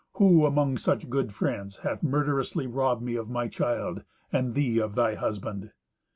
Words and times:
Who, 0.13 0.47
among 0.47 0.79
such 0.79 1.11
good 1.11 1.31
friends, 1.31 1.77
hath 1.83 2.01
murderously 2.01 2.65
robbed 2.65 3.03
me 3.03 3.15
of 3.15 3.29
my 3.29 3.47
child, 3.47 4.03
and 4.33 4.55
thee 4.55 4.79
of 4.79 4.95
thy 4.95 5.13
husband?" 5.13 5.73